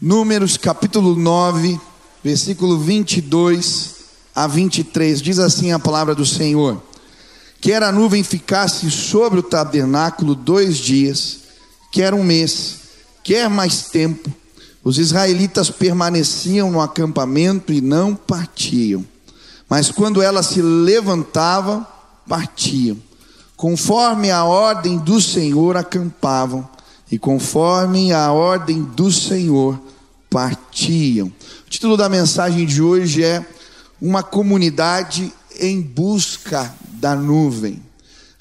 [0.00, 1.80] Números capítulo 9,
[2.22, 3.96] versículo 22
[4.32, 6.80] a 23, diz assim a palavra do Senhor:
[7.60, 11.38] Quer a nuvem ficasse sobre o tabernáculo dois dias,
[11.90, 12.76] quer um mês,
[13.24, 14.32] quer mais tempo,
[14.84, 19.04] os israelitas permaneciam no acampamento e não partiam.
[19.68, 21.84] Mas quando ela se levantava,
[22.28, 22.96] partiam.
[23.56, 26.68] Conforme a ordem do Senhor acampavam,
[27.10, 29.80] e conforme a ordem do Senhor
[30.28, 31.28] partiam.
[31.66, 33.44] O título da mensagem de hoje é
[34.00, 37.82] Uma comunidade em busca da nuvem.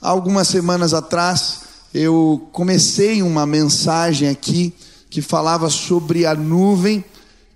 [0.01, 1.61] Há algumas semanas atrás,
[1.93, 4.73] eu comecei uma mensagem aqui
[5.09, 7.03] que falava sobre a nuvem,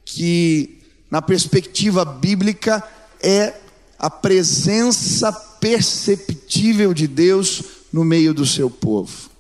[0.06, 2.84] que na perspectiva bíblica
[3.22, 3.54] é
[4.00, 7.62] a presença perceptível de Deus
[7.94, 9.31] no meio do seu povo.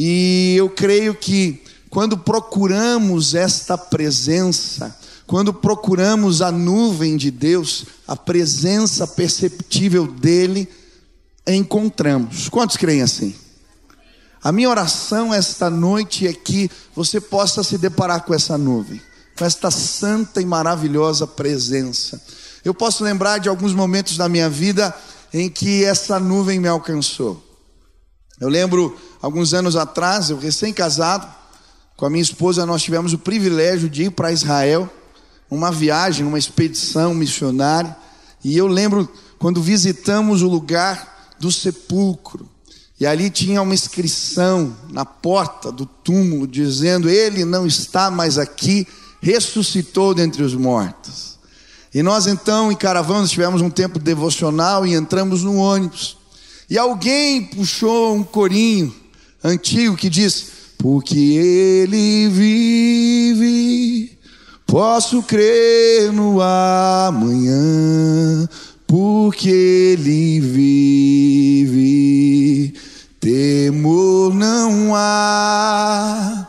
[0.00, 8.14] E eu creio que quando procuramos esta presença, quando procuramos a nuvem de Deus, a
[8.14, 10.68] presença perceptível dele,
[11.44, 12.48] encontramos.
[12.48, 13.34] Quantos creem assim?
[14.40, 19.02] A minha oração esta noite é que você possa se deparar com essa nuvem,
[19.36, 22.22] com esta santa e maravilhosa presença.
[22.64, 24.94] Eu posso lembrar de alguns momentos da minha vida
[25.34, 27.44] em que essa nuvem me alcançou.
[28.40, 31.26] Eu lembro, alguns anos atrás, eu recém-casado,
[31.96, 34.88] com a minha esposa, nós tivemos o privilégio de ir para Israel,
[35.50, 37.96] uma viagem, uma expedição missionária,
[38.44, 39.08] e eu lembro
[39.38, 42.48] quando visitamos o lugar do sepulcro.
[43.00, 48.86] E ali tinha uma inscrição na porta do túmulo dizendo: Ele não está mais aqui,
[49.20, 51.38] ressuscitou dentre os mortos.
[51.94, 56.16] E nós então, em caravana, tivemos um tempo devocional e entramos no ônibus.
[56.68, 58.94] E alguém puxou um corinho
[59.42, 60.46] antigo que diz:
[60.78, 64.18] Porque Ele vive,
[64.66, 67.56] posso crer no amanhã,
[68.86, 71.18] porque Ele vive
[73.20, 76.46] temor não há,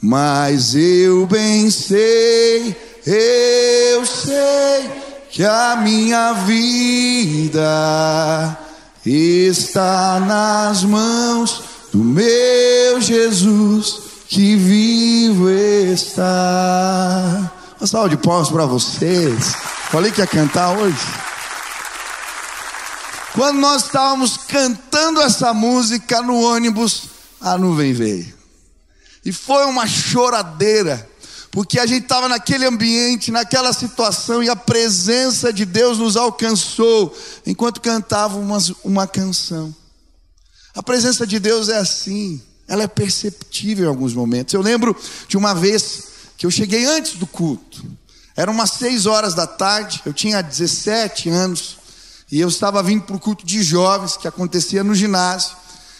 [0.00, 4.90] mas eu bem sei, eu sei
[5.30, 7.58] que a minha vida
[9.04, 17.52] está nas mãos do meu Jesus que vivo está.
[17.80, 19.54] Uma salva de palmas para vocês.
[19.90, 20.98] Falei que ia cantar hoje.
[23.34, 27.04] Quando nós estávamos cantando essa música no ônibus,
[27.40, 28.34] a nuvem veio.
[29.24, 31.08] E foi uma choradeira,
[31.50, 37.16] porque a gente estava naquele ambiente, naquela situação, e a presença de Deus nos alcançou
[37.46, 39.74] enquanto cantávamos uma, uma canção.
[40.78, 44.54] A presença de Deus é assim, ela é perceptível em alguns momentos.
[44.54, 44.96] Eu lembro
[45.26, 46.04] de uma vez
[46.36, 47.84] que eu cheguei antes do culto,
[48.36, 51.78] eram umas seis horas da tarde, eu tinha 17 anos.
[52.30, 55.56] E eu estava vindo para o culto de jovens que acontecia no ginásio.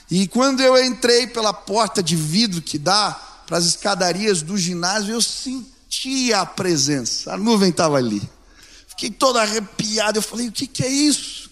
[0.08, 5.12] E quando eu entrei pela porta de vidro que dá para as escadarias do ginásio,
[5.12, 7.34] eu sentia a presença.
[7.34, 8.22] A nuvem estava ali.
[8.86, 10.18] Fiquei todo arrepiado.
[10.18, 11.47] Eu falei: o que, que é isso?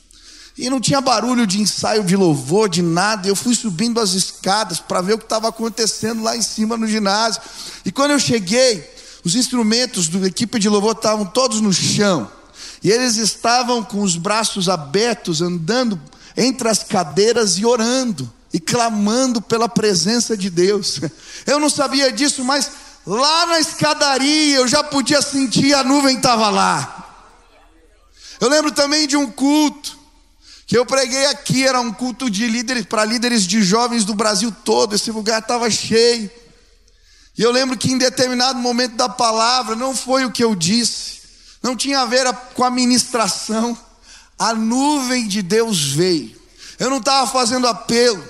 [0.59, 3.29] E não tinha barulho de ensaio de louvor, de nada.
[3.29, 6.87] Eu fui subindo as escadas para ver o que estava acontecendo lá em cima no
[6.87, 7.43] ginásio.
[7.85, 8.89] E quando eu cheguei,
[9.23, 12.31] os instrumentos da equipe de louvor estavam todos no chão.
[12.83, 16.01] E eles estavam com os braços abertos, andando
[16.35, 21.01] entre as cadeiras e orando e clamando pela presença de Deus.
[21.47, 22.71] Eu não sabia disso, mas
[23.07, 27.23] lá na escadaria eu já podia sentir a nuvem estava lá.
[28.41, 29.96] Eu lembro também de um culto
[30.67, 34.53] que eu preguei aqui, era um culto de líderes para líderes de jovens do Brasil
[34.65, 34.95] todo.
[34.95, 36.31] Esse lugar estava cheio.
[37.39, 41.17] E eu lembro que em determinado momento da palavra não foi o que eu disse
[41.67, 43.77] não tinha a ver com a ministração.
[44.39, 46.37] A nuvem de Deus veio.
[46.79, 48.23] Eu não estava fazendo apelo,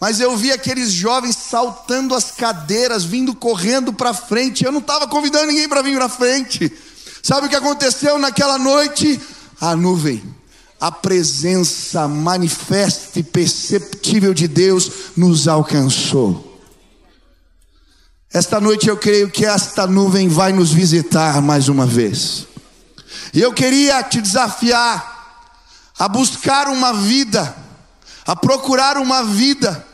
[0.00, 4.64] mas eu vi aqueles jovens saltando as cadeiras, vindo correndo para frente.
[4.64, 6.72] Eu não estava convidando ninguém para vir para frente.
[7.22, 9.20] Sabe o que aconteceu naquela noite?
[9.60, 10.22] A nuvem,
[10.80, 16.48] a presença manifesta e perceptível de Deus nos alcançou.
[18.32, 22.46] Esta noite eu creio que esta nuvem vai nos visitar mais uma vez.
[23.32, 25.16] E eu queria te desafiar
[25.98, 27.56] a buscar uma vida,
[28.26, 29.84] a procurar uma vida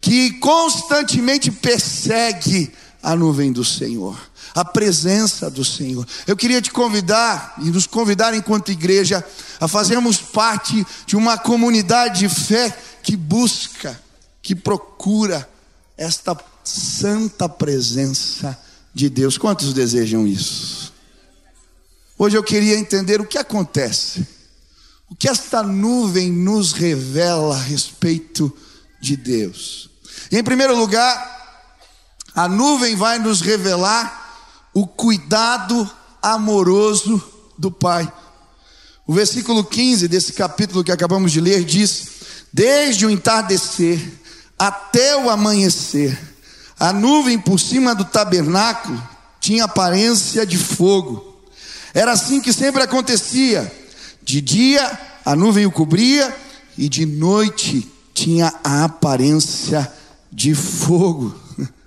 [0.00, 4.16] que constantemente persegue a nuvem do Senhor,
[4.54, 6.06] a presença do Senhor.
[6.26, 9.24] Eu queria te convidar e nos convidar enquanto igreja
[9.60, 14.00] a fazermos parte de uma comunidade de fé que busca,
[14.42, 15.48] que procura
[15.96, 18.58] esta santa presença
[18.94, 19.38] de Deus.
[19.38, 20.92] Quantos desejam isso?
[22.18, 24.26] Hoje eu queria entender o que acontece,
[25.08, 28.54] o que esta nuvem nos revela a respeito
[29.00, 29.90] de Deus.
[30.30, 31.32] Em primeiro lugar,
[32.34, 34.21] a nuvem vai nos revelar
[34.74, 35.88] o cuidado
[36.22, 37.22] amoroso
[37.58, 38.10] do Pai.
[39.06, 42.06] O versículo 15 desse capítulo que acabamos de ler diz:
[42.52, 44.00] Desde o entardecer
[44.58, 46.18] até o amanhecer,
[46.78, 49.02] a nuvem por cima do tabernáculo
[49.40, 51.42] tinha aparência de fogo.
[51.92, 53.70] Era assim que sempre acontecia.
[54.22, 56.34] De dia a nuvem o cobria
[56.78, 59.92] e de noite tinha a aparência
[60.30, 61.34] de fogo.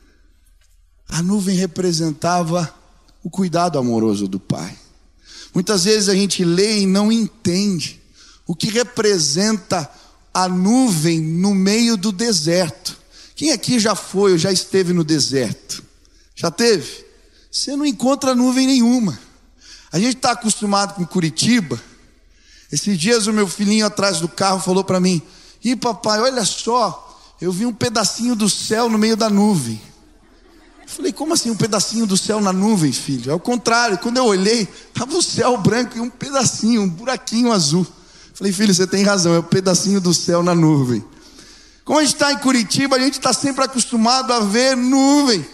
[1.10, 2.74] A nuvem representava
[3.24, 4.78] o cuidado amoroso do Pai.
[5.54, 8.02] Muitas vezes a gente lê e não entende
[8.46, 9.90] o que representa
[10.34, 12.98] a nuvem no meio do deserto.
[13.36, 15.84] Quem aqui já foi ou já esteve no deserto?
[16.36, 17.06] Já teve?
[17.50, 19.18] Você não encontra nuvem nenhuma.
[19.92, 21.82] A gente está acostumado com Curitiba.
[22.70, 25.22] Esses dias o meu filhinho atrás do carro falou para mim:
[25.64, 29.82] Ih, papai, olha só, eu vi um pedacinho do céu no meio da nuvem.
[30.86, 33.32] Eu falei, como assim um pedacinho do céu na nuvem, filho?
[33.32, 37.52] É o contrário, quando eu olhei, estava o céu branco e um pedacinho, um buraquinho
[37.52, 37.86] azul.
[38.36, 41.04] Falei, filho, você tem razão, é o um pedacinho do céu na nuvem.
[41.84, 45.46] Como a gente está em Curitiba, a gente está sempre acostumado a ver nuvem.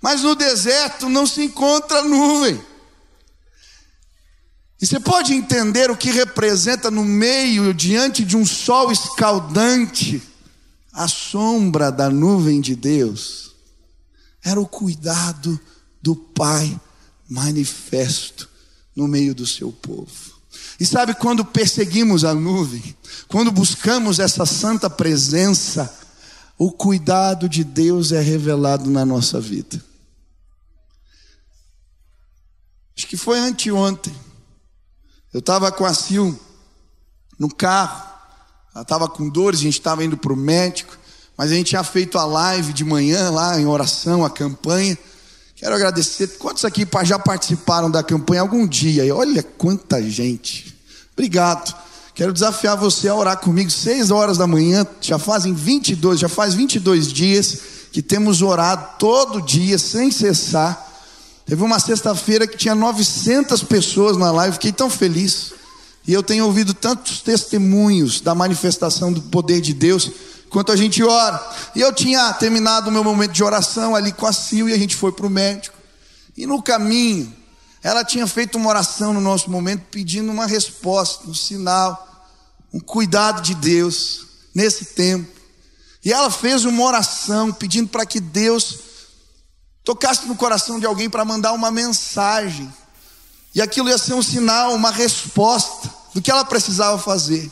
[0.00, 2.60] Mas no deserto não se encontra nuvem.
[4.80, 10.22] E você pode entender o que representa no meio, diante de um sol escaldante,
[10.92, 13.51] a sombra da nuvem de Deus
[14.44, 15.58] era o cuidado
[16.00, 16.78] do Pai
[17.28, 18.48] manifesto
[18.94, 20.32] no meio do seu povo.
[20.78, 22.96] E sabe quando perseguimos a nuvem,
[23.28, 25.92] quando buscamos essa santa presença,
[26.58, 29.82] o cuidado de Deus é revelado na nossa vida.
[32.96, 34.14] Acho que foi anteontem.
[35.32, 36.36] Eu estava com a Sil
[37.38, 38.12] no carro,
[38.74, 40.98] ela estava com dores, a gente estava indo para o médico.
[41.36, 44.96] Mas a gente tinha feito a live de manhã lá em oração, a campanha.
[45.56, 46.26] Quero agradecer.
[46.38, 49.14] Quantos aqui já participaram da campanha algum dia?
[49.14, 50.76] Olha quanta gente.
[51.12, 51.74] Obrigado.
[52.14, 53.70] Quero desafiar você a orar comigo.
[53.70, 57.58] Seis horas da manhã, já fazem 22, já faz 22 dias
[57.92, 60.90] que temos orado todo dia, sem cessar.
[61.46, 65.52] Teve uma sexta-feira que tinha 900 pessoas na live, fiquei tão feliz.
[66.06, 70.10] E eu tenho ouvido tantos testemunhos da manifestação do poder de Deus
[70.52, 71.42] enquanto a gente ora.
[71.74, 74.78] E eu tinha terminado o meu momento de oração ali com a Sil e a
[74.78, 75.74] gente foi para o médico.
[76.36, 77.34] E no caminho,
[77.82, 82.28] ela tinha feito uma oração no nosso momento pedindo uma resposta, um sinal,
[82.70, 85.40] um cuidado de Deus nesse tempo.
[86.04, 88.78] E ela fez uma oração pedindo para que Deus
[89.82, 92.70] tocasse no coração de alguém para mandar uma mensagem.
[93.54, 97.50] E aquilo ia ser um sinal, uma resposta do que ela precisava fazer.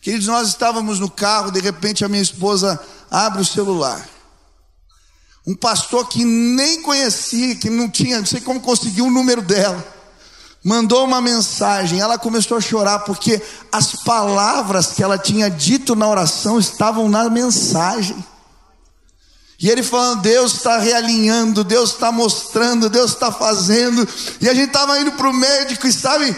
[0.00, 2.80] Queridos, nós estávamos no carro, de repente a minha esposa
[3.10, 4.08] abre o celular.
[5.46, 9.84] Um pastor que nem conhecia, que não tinha, não sei como conseguiu o número dela,
[10.64, 12.00] mandou uma mensagem.
[12.00, 17.28] Ela começou a chorar porque as palavras que ela tinha dito na oração estavam na
[17.28, 18.24] mensagem.
[19.58, 24.08] E ele falando, Deus está realinhando, Deus está mostrando, Deus está fazendo.
[24.40, 26.34] E a gente estava indo para o médico e sabe,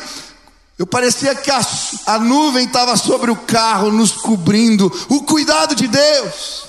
[0.78, 1.60] eu parecia que a,
[2.06, 6.64] a nuvem estava sobre o carro, nos cobrindo, o cuidado de Deus.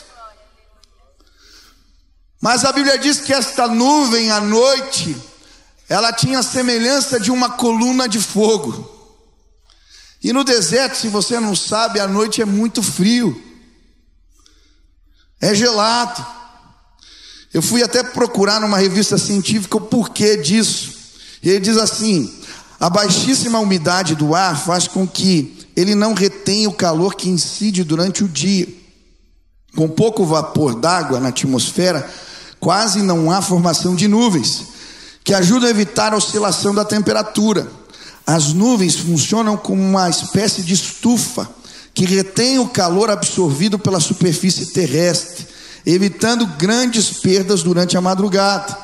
[2.42, 5.16] Mas a Bíblia diz que esta nuvem à noite,
[5.88, 8.92] ela tinha a semelhança de uma coluna de fogo.
[10.22, 13.42] E no deserto, se você não sabe, a noite é muito frio,
[15.40, 16.26] é gelado.
[17.54, 20.94] Eu fui até procurar numa revista científica o porquê disso.
[21.42, 22.43] E ele diz assim:
[22.84, 27.82] a baixíssima umidade do ar faz com que ele não retenha o calor que incide
[27.82, 28.68] durante o dia.
[29.74, 32.06] Com pouco vapor d'água na atmosfera,
[32.60, 34.66] quase não há formação de nuvens,
[35.24, 37.66] que ajudam a evitar a oscilação da temperatura.
[38.28, 41.50] As nuvens funcionam como uma espécie de estufa
[41.94, 45.48] que retém o calor absorvido pela superfície terrestre,
[45.86, 48.78] evitando grandes perdas durante a madrugada.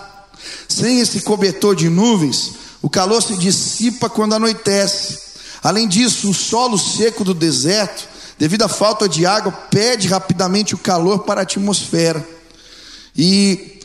[0.70, 5.20] Sem esse cobertor de nuvens, o calor se dissipa quando anoitece.
[5.62, 8.08] Além disso, o solo seco do deserto,
[8.38, 12.26] devido à falta de água, perde rapidamente o calor para a atmosfera.
[13.16, 13.82] E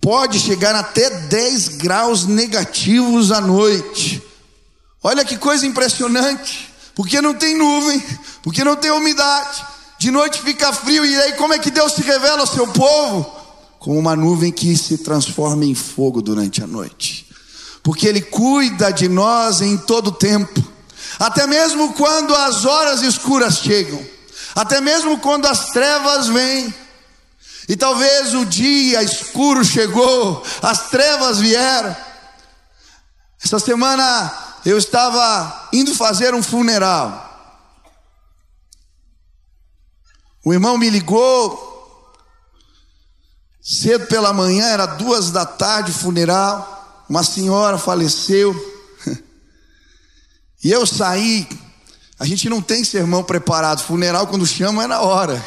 [0.00, 4.22] pode chegar até 10 graus negativos à noite.
[5.02, 6.72] Olha que coisa impressionante.
[6.94, 8.02] Porque não tem nuvem,
[8.42, 9.64] porque não tem umidade.
[9.98, 13.42] De noite fica frio, e aí como é que Deus se revela ao seu povo?
[13.82, 17.26] como uma nuvem que se transforma em fogo durante a noite.
[17.82, 20.62] Porque Ele cuida de nós em todo tempo,
[21.18, 24.04] até mesmo quando as horas escuras chegam,
[24.54, 26.72] até mesmo quando as trevas vêm.
[27.68, 31.96] E talvez o dia escuro chegou, as trevas vieram.
[33.44, 34.32] Essa semana
[34.64, 37.30] eu estava indo fazer um funeral.
[40.44, 41.70] O irmão me ligou
[43.60, 46.81] cedo pela manhã, era duas da tarde, funeral.
[47.12, 48.54] Uma senhora faleceu.
[50.64, 51.46] E eu saí.
[52.18, 53.82] A gente não tem sermão preparado.
[53.82, 55.44] Funeral, quando chama, é na hora.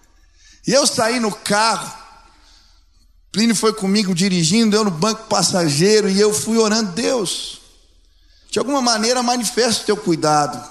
[0.66, 1.90] E eu saí no carro.
[3.32, 7.58] Plínio foi comigo dirigindo, eu no banco passageiro, e eu fui orando, Deus,
[8.50, 10.62] de alguma maneira manifesta o teu cuidado.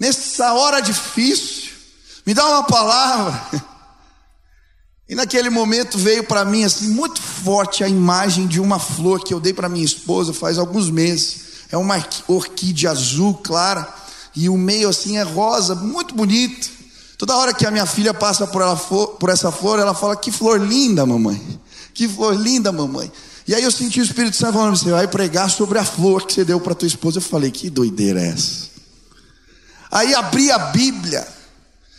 [0.00, 1.72] Nessa hora difícil,
[2.26, 3.46] me dá uma palavra.
[5.08, 9.32] E naquele momento veio para mim assim muito forte a imagem de uma flor que
[9.32, 11.46] eu dei para minha esposa faz alguns meses.
[11.70, 13.88] É uma orquídea azul clara
[14.34, 16.70] e o meio assim é rosa, muito bonito.
[17.16, 20.30] Toda hora que a minha filha passa por, ela, por essa flor, ela fala: Que
[20.30, 21.40] flor linda, mamãe.
[21.94, 23.10] Que flor linda, mamãe.
[23.48, 26.34] E aí eu senti o Espírito Santo falando: Você vai pregar sobre a flor que
[26.34, 27.18] você deu para tua esposa.
[27.18, 28.66] Eu falei: Que doideira é essa?
[29.90, 31.35] Aí abri a Bíblia.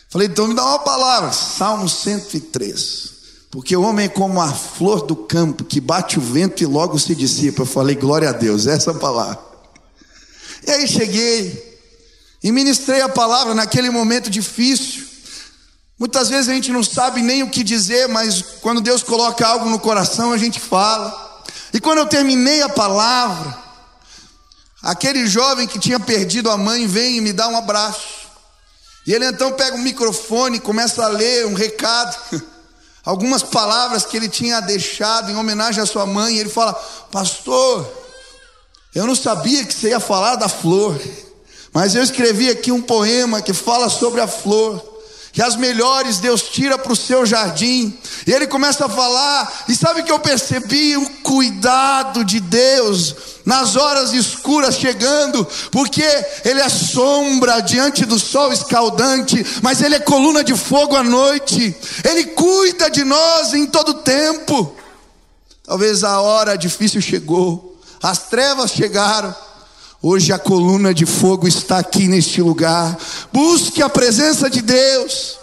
[0.09, 3.17] Falei, então me dá uma palavra, Salmo 103.
[3.51, 6.97] Porque o homem é como a flor do campo que bate o vento e logo
[6.99, 7.63] se dissipa.
[7.63, 9.39] Eu falei, glória a Deus, essa palavra.
[10.65, 11.81] E aí cheguei
[12.43, 15.05] e ministrei a palavra naquele momento difícil.
[15.99, 19.69] Muitas vezes a gente não sabe nem o que dizer, mas quando Deus coloca algo
[19.69, 21.43] no coração, a gente fala.
[21.73, 23.57] E quando eu terminei a palavra,
[24.81, 28.26] aquele jovem que tinha perdido a mãe vem e me dá um abraço.
[29.07, 32.17] E ele então pega o microfone e começa a ler um recado,
[33.05, 36.35] algumas palavras que ele tinha deixado em homenagem à sua mãe.
[36.35, 36.73] E ele fala:
[37.09, 37.89] Pastor,
[38.93, 40.99] eu não sabia que você ia falar da flor,
[41.71, 44.96] mas eu escrevi aqui um poema que fala sobre a flor
[45.37, 47.95] que as melhores Deus tira para o seu jardim.
[48.25, 53.15] E ele começa a falar, e sabe que eu percebi o cuidado de Deus
[53.45, 56.01] nas horas escuras chegando, porque
[56.43, 61.77] ele é sombra diante do sol escaldante, mas ele é coluna de fogo à noite.
[62.03, 64.75] Ele cuida de nós em todo tempo.
[65.63, 69.35] Talvez a hora difícil chegou, as trevas chegaram,
[69.99, 72.95] Hoje a coluna de fogo está aqui neste lugar.
[73.37, 75.37] Busque a presença de Deus,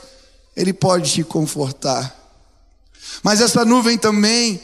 [0.56, 2.12] Ele pode te confortar.
[3.22, 4.60] Mas essa nuvem também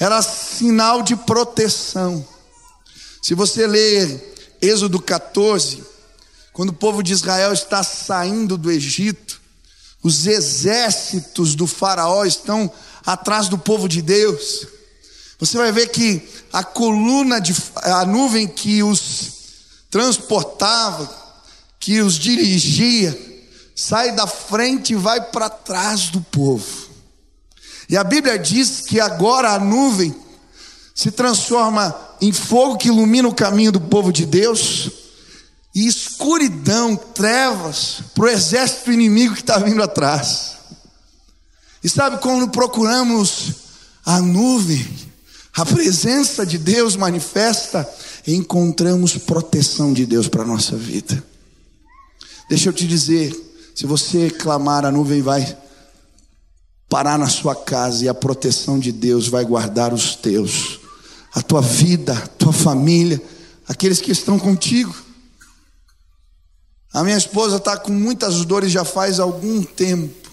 [0.00, 2.26] era sinal de proteção.
[3.22, 5.80] Se você ler Êxodo 14,
[6.52, 9.40] quando o povo de Israel está saindo do Egito,
[10.02, 12.68] os exércitos do Faraó estão
[13.06, 14.66] atrás do povo de Deus.
[15.38, 19.34] Você vai ver que a coluna de a nuvem que os
[19.88, 21.21] transportava,
[21.82, 23.18] que os dirigia,
[23.74, 26.64] sai da frente e vai para trás do povo.
[27.88, 30.14] E a Bíblia diz que agora a nuvem
[30.94, 34.92] se transforma em fogo que ilumina o caminho do povo de Deus,
[35.74, 40.52] e escuridão, trevas, para o exército inimigo que está vindo atrás.
[41.82, 43.54] E sabe quando procuramos
[44.06, 44.88] a nuvem,
[45.56, 47.90] a presença de Deus manifesta,
[48.24, 51.31] encontramos proteção de Deus para a nossa vida.
[52.52, 53.34] Deixa eu te dizer,
[53.74, 55.56] se você clamar, a nuvem vai
[56.86, 60.78] parar na sua casa e a proteção de Deus vai guardar os teus,
[61.32, 63.18] a tua vida, a tua família,
[63.66, 64.94] aqueles que estão contigo.
[66.92, 70.30] A minha esposa está com muitas dores já faz algum tempo.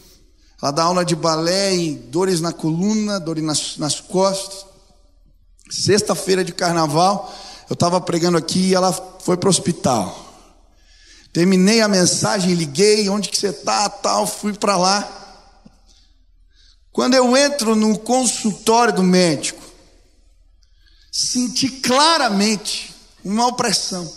[0.62, 4.66] Ela dá aula de balé e dores na coluna, dores nas, nas costas.
[5.72, 7.34] Sexta-feira de carnaval,
[7.70, 10.29] eu estava pregando aqui e ela foi para o hospital.
[11.32, 15.20] Terminei a mensagem, liguei, onde que você está, tal, fui para lá.
[16.92, 19.64] Quando eu entro no consultório do médico,
[21.12, 22.94] senti claramente
[23.24, 24.12] uma opressão.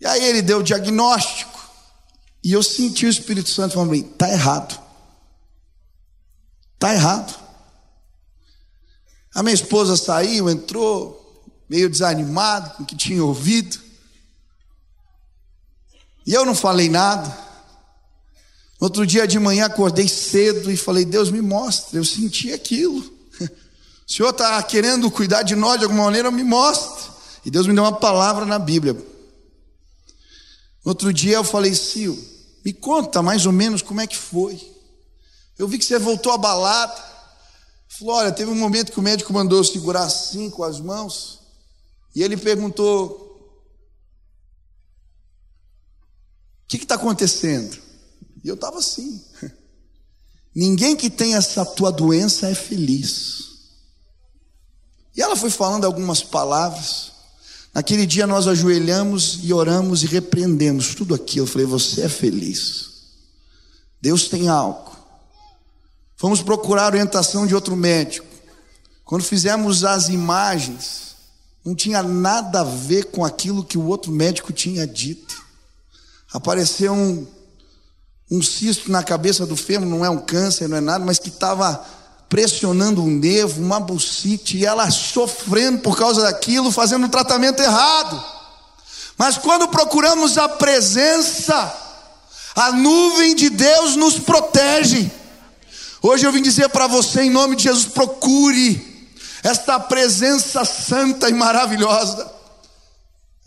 [0.00, 1.60] E aí ele deu o diagnóstico,
[2.42, 4.80] e eu senti o Espírito Santo falando: está errado.
[6.74, 7.38] Está errado.
[9.34, 13.89] A minha esposa saiu, entrou, meio desanimado com o que tinha ouvido.
[16.30, 17.36] E eu não falei nada.
[18.78, 23.02] Outro dia de manhã acordei cedo e falei: Deus me mostra, eu senti aquilo.
[24.08, 27.12] O Senhor está querendo cuidar de nós de alguma maneira, me mostra.
[27.44, 28.96] E Deus me deu uma palavra na Bíblia.
[30.84, 32.14] Outro dia eu falei: Sil,
[32.64, 34.60] me conta mais ou menos como é que foi.
[35.58, 37.00] Eu vi que você voltou abalado.
[37.88, 41.40] Falou: Olha, teve um momento que o médico mandou segurar assim com as mãos.
[42.14, 43.29] E ele perguntou:
[46.78, 47.76] que está acontecendo?
[48.44, 49.20] E eu estava assim.
[50.54, 53.50] Ninguém que tem essa tua doença é feliz.
[55.16, 57.12] E ela foi falando algumas palavras.
[57.74, 61.46] Naquele dia nós ajoelhamos e oramos e repreendemos tudo aquilo.
[61.46, 62.90] Eu falei: Você é feliz.
[64.00, 64.96] Deus tem algo.
[66.16, 68.26] Fomos procurar orientação de outro médico.
[69.04, 71.16] Quando fizemos as imagens,
[71.64, 75.49] não tinha nada a ver com aquilo que o outro médico tinha dito.
[76.32, 77.26] Apareceu um,
[78.30, 81.28] um cisto na cabeça do fêmur, não é um câncer, não é nada, mas que
[81.28, 81.84] estava
[82.28, 88.24] pressionando um nervo, uma bucite, e ela sofrendo por causa daquilo, fazendo um tratamento errado.
[89.18, 91.76] Mas quando procuramos a presença,
[92.54, 95.10] a nuvem de Deus nos protege.
[96.00, 99.10] Hoje eu vim dizer para você, em nome de Jesus, procure
[99.42, 102.39] esta presença santa e maravilhosa.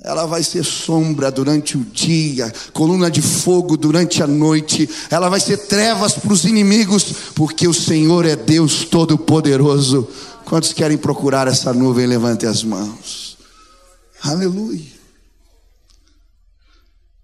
[0.03, 5.39] Ela vai ser sombra durante o dia, coluna de fogo durante a noite, ela vai
[5.39, 10.05] ser trevas para os inimigos, porque o Senhor é Deus Todo-Poderoso.
[10.43, 12.05] Quantos querem procurar essa nuvem?
[12.05, 13.37] Levante as mãos.
[14.21, 14.91] Aleluia.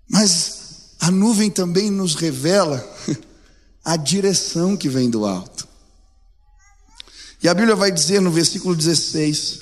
[0.10, 0.60] Mas
[1.02, 2.82] a nuvem também nos revela
[3.84, 5.68] a direção que vem do alto.
[7.44, 9.60] E a Bíblia vai dizer no versículo 16: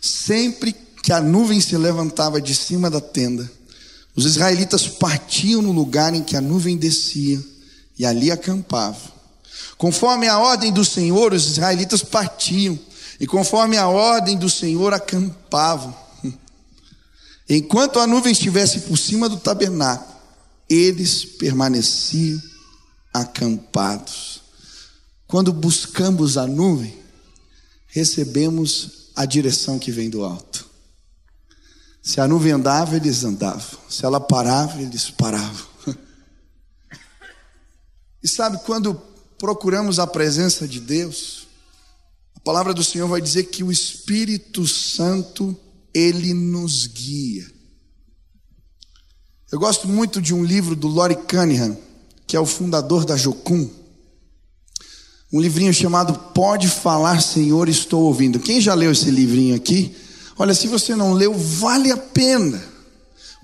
[0.00, 3.50] sempre que a nuvem se levantava de cima da tenda,
[4.14, 7.42] os israelitas partiam no lugar em que a nuvem descia
[7.98, 9.20] e ali acampavam.
[9.76, 12.78] Conforme a ordem do Senhor, os israelitas partiam,
[13.18, 15.94] e conforme a ordem do Senhor, acampavam.
[17.48, 20.16] Enquanto a nuvem estivesse por cima do tabernáculo,
[20.68, 22.40] eles permaneciam
[23.12, 24.42] acampados.
[25.26, 26.96] Quando buscamos a nuvem,
[27.86, 30.69] recebemos a direção que vem do alto.
[32.02, 33.78] Se a nuvem andava, eles andavam.
[33.88, 35.70] Se ela parava, eles paravam.
[38.22, 38.94] E sabe, quando
[39.38, 41.46] procuramos a presença de Deus,
[42.36, 45.56] a palavra do Senhor vai dizer que o Espírito Santo,
[45.94, 47.50] ele nos guia.
[49.50, 51.76] Eu gosto muito de um livro do Lori Cunningham,
[52.26, 53.68] que é o fundador da Jocum.
[55.32, 58.38] Um livrinho chamado Pode Falar, Senhor, Estou Ouvindo.
[58.38, 59.96] Quem já leu esse livrinho aqui?
[60.40, 62.64] Olha, se você não leu, vale a pena.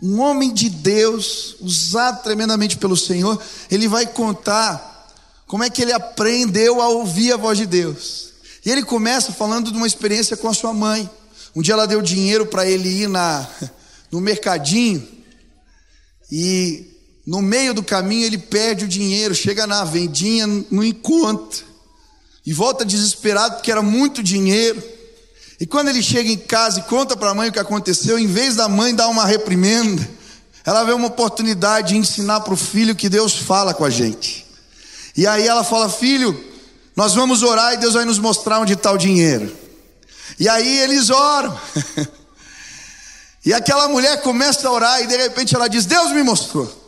[0.03, 3.39] Um homem de Deus, usado tremendamente pelo Senhor,
[3.71, 5.15] ele vai contar
[5.47, 8.33] como é que ele aprendeu a ouvir a voz de Deus.
[8.65, 11.07] E ele começa falando de uma experiência com a sua mãe.
[11.55, 13.47] Um dia ela deu dinheiro para ele ir na,
[14.11, 15.07] no mercadinho
[16.33, 21.63] e no meio do caminho ele perde o dinheiro, chega na vendinha, não encontra
[22.47, 24.96] e volta desesperado porque era muito dinheiro.
[25.59, 28.27] E quando ele chega em casa e conta para a mãe o que aconteceu, em
[28.27, 30.07] vez da mãe dar uma reprimenda,
[30.65, 34.45] ela vê uma oportunidade de ensinar para o filho que Deus fala com a gente.
[35.17, 36.39] E aí ela fala: Filho,
[36.95, 39.57] nós vamos orar e Deus vai nos mostrar onde está o dinheiro.
[40.39, 41.59] E aí eles oram.
[43.47, 46.85] e aquela mulher começa a orar e de repente ela diz: Deus me mostrou.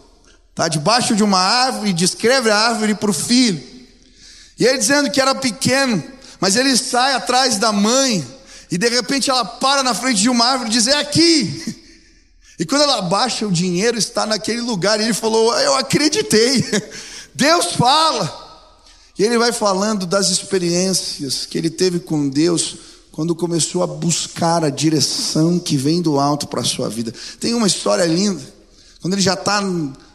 [0.51, 3.63] Está debaixo de uma árvore, descreve a árvore para o filho.
[4.59, 6.03] E ele dizendo que era pequeno,
[6.41, 8.27] mas ele sai atrás da mãe
[8.71, 11.77] e de repente ela para na frente de uma árvore e diz: É aqui.
[12.59, 15.01] E quando ela baixa, o dinheiro está naquele lugar.
[15.01, 16.65] E ele falou: Eu acreditei.
[17.35, 18.47] Deus fala.
[19.19, 22.77] E ele vai falando das experiências que ele teve com Deus
[23.11, 27.13] quando começou a buscar a direção que vem do alto para a sua vida.
[27.41, 28.41] Tem uma história linda.
[29.01, 29.61] Quando ele já está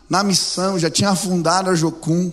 [0.10, 2.32] na missão, já tinha afundado a Jocum.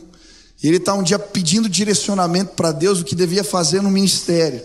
[0.62, 4.62] E ele está um dia pedindo direcionamento para Deus o que devia fazer no ministério.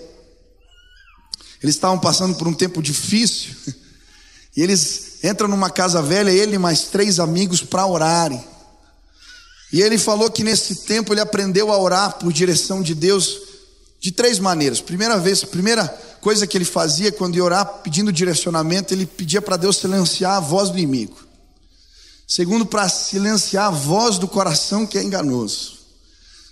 [1.65, 3.56] Eles estavam passando por um tempo difícil.
[4.56, 8.41] E eles entram numa casa velha, ele e mais três amigos, para orarem.
[9.73, 13.39] E ele falou que nesse tempo ele aprendeu a orar por direção de Deus
[13.99, 14.80] de três maneiras.
[14.80, 15.88] Primeira vez, primeira
[16.21, 20.39] coisa que ele fazia quando ia orar pedindo direcionamento, ele pedia para Deus silenciar a
[20.39, 21.17] voz do inimigo.
[22.28, 25.80] Segundo, para silenciar a voz do coração que é enganoso.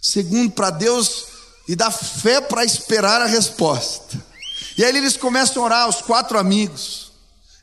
[0.01, 1.25] Segundo, para Deus
[1.69, 4.32] lhe dar fé para esperar a resposta.
[4.77, 7.11] E aí eles começam a orar, os quatro amigos.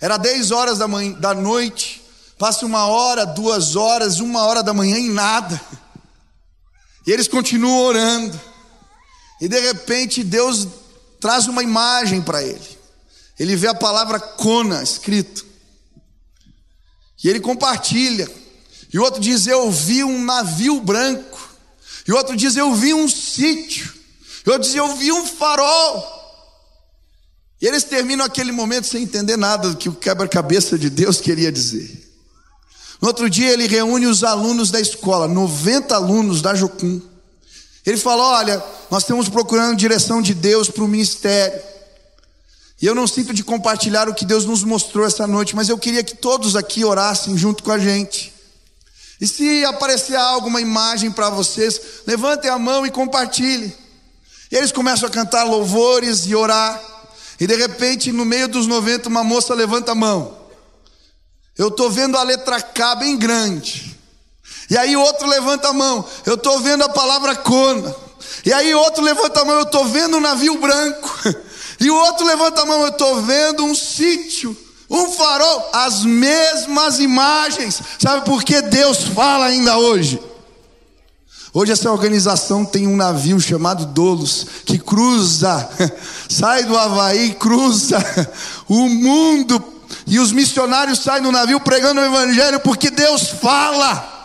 [0.01, 2.03] Era 10 horas da, manhã, da noite.
[2.39, 5.61] Passa uma hora, duas horas, uma hora da manhã e nada.
[7.07, 8.41] E eles continuam orando.
[9.41, 10.67] E de repente Deus
[11.19, 12.79] traz uma imagem para ele.
[13.39, 15.45] Ele vê a palavra Cona escrito.
[17.23, 18.31] E ele compartilha.
[18.93, 21.39] E o outro diz: Eu vi um navio branco.
[22.07, 23.93] E E outro diz: Eu vi um sítio.
[24.47, 26.20] E outro diz: Eu vi um farol.
[27.61, 31.53] E eles terminam aquele momento sem entender nada do que o quebra-cabeça de Deus queria
[31.53, 32.09] dizer.
[33.01, 37.01] No outro dia ele reúne os alunos da escola, 90 alunos da Jocum.
[37.85, 41.61] Ele fala: Olha, nós estamos procurando direção de Deus para o ministério.
[42.81, 45.77] E eu não sinto de compartilhar o que Deus nos mostrou essa noite, mas eu
[45.77, 48.33] queria que todos aqui orassem junto com a gente.
[49.21, 53.71] E se aparecer alguma imagem para vocês, levantem a mão e compartilhem.
[54.51, 56.83] E eles começam a cantar louvores e orar.
[57.41, 60.37] E de repente, no meio dos 90, uma moça levanta a mão.
[61.57, 63.99] Eu estou vendo a letra K bem grande.
[64.69, 66.05] E aí outro levanta a mão.
[66.27, 67.97] Eu estou vendo a palavra cona.
[68.45, 69.57] E aí outro levanta a mão.
[69.57, 71.11] Eu estou vendo um navio branco.
[71.83, 72.83] E o outro levanta a mão.
[72.83, 74.55] Eu estou vendo um sítio.
[74.91, 75.71] Um farol.
[75.73, 77.81] As mesmas imagens.
[77.99, 80.21] Sabe por que Deus fala ainda hoje?
[81.53, 85.69] Hoje essa organização tem um navio chamado Dolos que cruza,
[86.31, 87.99] sai do Havaí, cruza
[88.69, 89.63] o mundo
[90.07, 94.19] e os missionários saem do navio pregando o evangelho porque Deus fala.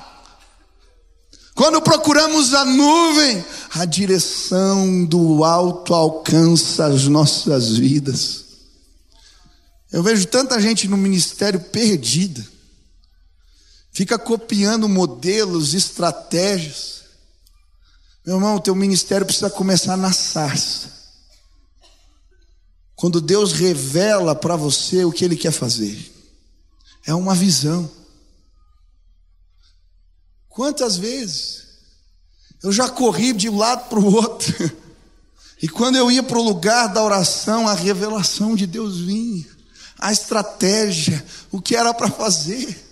[1.55, 8.45] Quando procuramos a nuvem, a direção do alto alcança as nossas vidas.
[9.91, 12.45] Eu vejo tanta gente no ministério perdida,
[13.93, 17.04] fica copiando modelos, estratégias,
[18.25, 20.89] meu irmão, o teu ministério precisa começar na sarça.
[22.95, 26.11] Quando Deus revela para você o que Ele quer fazer,
[27.05, 27.89] é uma visão.
[30.49, 31.65] Quantas vezes
[32.63, 34.71] eu já corri de um lado para o outro,
[35.61, 39.45] e quando eu ia para o lugar da oração, a revelação de Deus vinha,
[39.99, 42.84] a estratégia, o que era para fazer.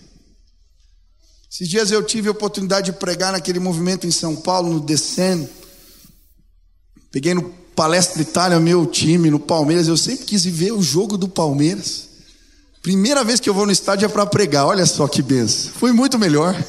[1.53, 5.47] Esses dias eu tive a oportunidade de pregar naquele movimento em São Paulo, no Descendo.
[7.11, 7.43] Peguei no
[7.75, 9.87] Palestra Itália meu time, no Palmeiras.
[9.87, 12.09] Eu sempre quis ver o jogo do Palmeiras.
[12.81, 14.65] Primeira vez que eu vou no estádio é para pregar.
[14.65, 15.71] Olha só que benção.
[15.73, 16.59] Foi muito melhor.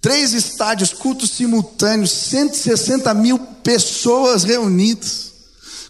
[0.00, 5.27] Três estádios, cultos simultâneos, 160 mil pessoas reunidas.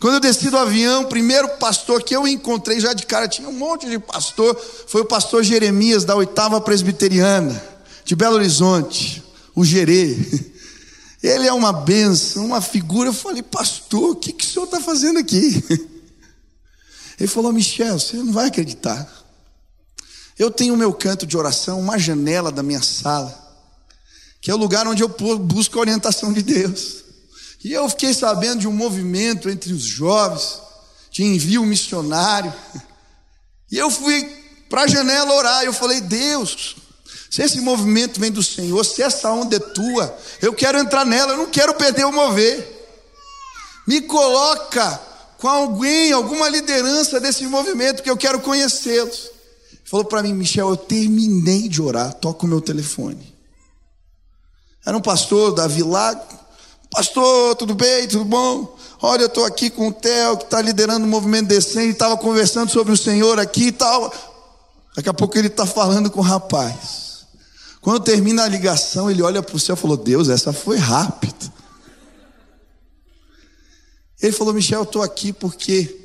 [0.00, 3.48] Quando eu desci do avião, o primeiro pastor que eu encontrei já de cara, tinha
[3.48, 4.56] um monte de pastor,
[4.86, 7.60] foi o pastor Jeremias, da oitava presbiteriana,
[8.04, 9.22] de Belo Horizonte,
[9.54, 10.16] o Gerê.
[11.20, 13.08] Ele é uma benção, uma figura.
[13.08, 15.64] Eu falei, pastor, o que, que o senhor está fazendo aqui?
[17.18, 19.06] Ele falou, Michel, você não vai acreditar.
[20.38, 23.36] Eu tenho o meu canto de oração, uma janela da minha sala,
[24.40, 27.07] que é o lugar onde eu busco a orientação de Deus.
[27.62, 30.60] E eu fiquei sabendo de um movimento entre os jovens,
[31.10, 32.52] de envio missionário.
[33.70, 34.24] E eu fui
[34.70, 35.64] para a janela orar.
[35.64, 36.76] Eu falei: Deus,
[37.30, 41.32] se esse movimento vem do Senhor, se essa onda é tua, eu quero entrar nela,
[41.32, 42.76] eu não quero perder o mover.
[43.86, 45.00] Me coloca
[45.38, 49.30] com alguém, alguma liderança desse movimento, que eu quero conhecê-los.
[49.84, 53.34] Falou para mim, Michel, eu terminei de orar, toca o meu telefone.
[54.84, 56.26] Era um pastor, Davi Lago,
[56.90, 58.08] Pastor, tudo bem?
[58.08, 58.76] Tudo bom?
[59.00, 62.70] Olha, eu estou aqui com o Theo, que está liderando o movimento decente, estava conversando
[62.70, 64.12] sobre o Senhor aqui e tal.
[64.96, 67.26] Daqui a pouco ele está falando com o rapaz.
[67.80, 71.52] Quando termina a ligação, ele olha para o céu e falou: Deus, essa foi rápida.
[74.20, 75.96] Ele falou: Michel, eu estou aqui porque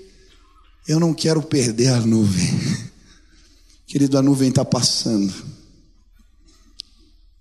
[0.87, 2.91] eu não quero perder a nuvem.
[3.87, 5.33] Querido, a nuvem está passando.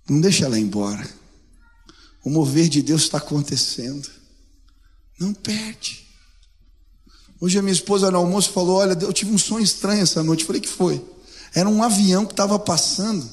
[0.09, 1.07] Não deixa ela embora.
[2.23, 4.09] O mover de Deus está acontecendo.
[5.19, 6.07] Não perde.
[7.39, 10.41] Hoje a minha esposa no almoço falou: Olha, eu tive um sonho estranho essa noite.
[10.41, 11.03] Eu falei: Que foi?
[11.53, 13.29] Era um avião que estava passando,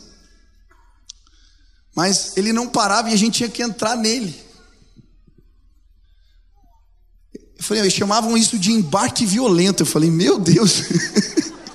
[1.95, 4.35] mas ele não parava e a gente tinha que entrar nele.
[7.57, 9.83] Eu falei: Eles chamavam isso de embarque violento.
[9.83, 10.83] Eu falei: Meu Deus,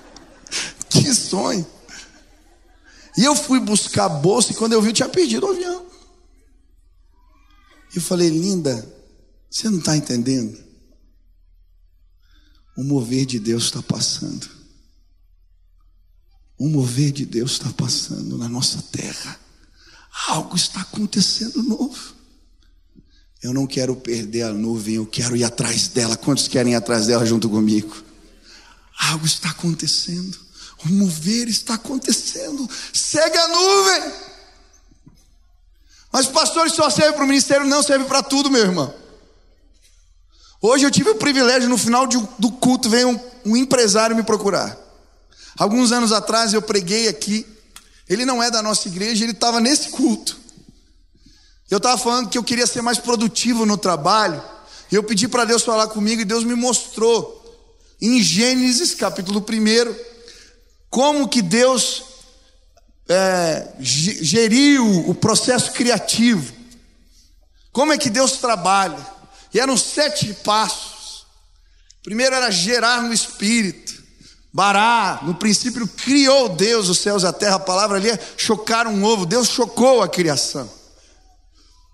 [0.89, 1.65] que sonho.
[3.17, 5.84] E eu fui buscar a bolsa e quando eu vi, eu tinha perdido o avião.
[7.95, 8.85] Eu falei, linda,
[9.49, 10.61] você não está entendendo?
[12.75, 14.49] O mover de Deus está passando.
[16.57, 19.39] O mover de Deus está passando na nossa terra.
[20.27, 22.15] Algo está acontecendo novo.
[23.41, 26.17] Eu não quero perder a nuvem, eu quero ir atrás dela.
[26.17, 28.03] Quantos querem ir atrás dela junto comigo?
[28.99, 30.37] Algo está acontecendo.
[30.83, 32.69] O mover está acontecendo.
[32.91, 34.34] Segue a nuvem.
[36.15, 38.93] Mas pastores só serve para o ministério, não serve para tudo, meu irmão.
[40.61, 44.23] Hoje eu tive o privilégio, no final de, do culto, veio um, um empresário me
[44.23, 44.77] procurar.
[45.57, 47.45] Alguns anos atrás eu preguei aqui.
[48.07, 50.37] Ele não é da nossa igreja, ele estava nesse culto.
[51.69, 54.41] Eu estava falando que eu queria ser mais produtivo no trabalho.
[54.89, 57.43] E eu pedi para Deus falar comigo e Deus me mostrou
[58.01, 59.95] em Gênesis capítulo 1
[60.89, 62.14] como que Deus
[63.07, 66.53] é, geriu o processo criativo.
[67.71, 68.97] Como é que Deus trabalha?
[69.53, 71.25] E eram sete passos.
[72.03, 74.03] Primeiro era gerar no espírito.
[74.53, 77.55] Bará, no princípio criou Deus os céus e a terra.
[77.55, 79.25] A palavra ali é chocar um ovo.
[79.25, 80.69] Deus chocou a criação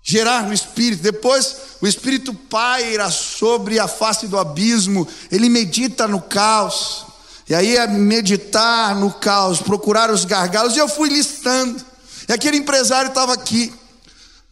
[0.02, 1.02] gerar no espírito.
[1.02, 7.06] Depois o espírito paira sobre a face do abismo, ele medita no caos.
[7.48, 10.76] E aí é meditar no caos, procurar os gargalos.
[10.76, 11.84] E eu fui listando.
[12.28, 13.72] E aquele empresário estava aqui.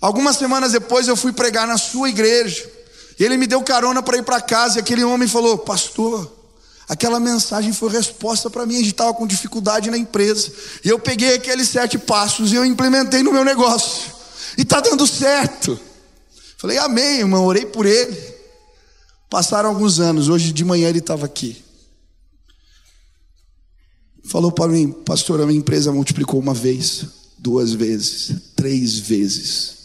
[0.00, 2.68] Algumas semanas depois eu fui pregar na sua igreja.
[3.18, 4.78] E ele me deu carona para ir para casa.
[4.78, 6.30] E aquele homem falou: Pastor,
[6.88, 8.76] aquela mensagem foi resposta para mim.
[8.76, 10.50] A gente estava com dificuldade na empresa.
[10.84, 14.10] E eu peguei aqueles sete passos e eu implementei no meu negócio.
[14.58, 15.78] E está dando certo.
[16.58, 17.44] Falei, amém, irmão.
[17.44, 18.18] Orei por ele.
[19.28, 20.28] Passaram alguns anos.
[20.28, 21.69] Hoje de manhã ele estava aqui.
[24.30, 27.04] Falou para mim, pastor, a minha empresa multiplicou uma vez,
[27.36, 29.80] duas vezes, três vezes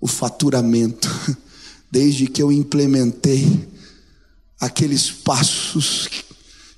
[0.00, 1.08] o faturamento,
[1.90, 3.68] desde que eu implementei
[4.60, 6.08] aqueles passos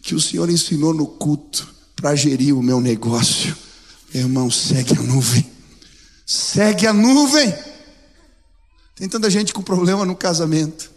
[0.02, 3.54] que o Senhor ensinou no culto para gerir o meu negócio.
[4.14, 5.46] Irmão, segue a nuvem.
[6.24, 7.54] Segue a nuvem.
[8.94, 10.90] Tem tanta gente com problema no casamento.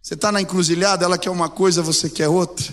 [0.00, 2.72] Você está na encruzilhada, ela quer uma coisa, você quer outra.